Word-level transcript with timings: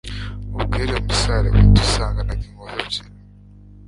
Nkubwire 0.49 0.93
Musare 1.05 1.47
wadusanganaga 1.57 2.41
inkovu 2.47 2.73
ebyiri 2.81 2.99